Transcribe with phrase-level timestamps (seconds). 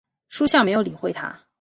[0.29, 1.41] 叔向没有理会他。